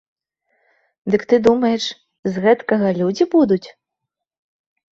[1.15, 1.83] Дык ты думаеш,
[2.31, 3.63] з гэткага людзі будуць?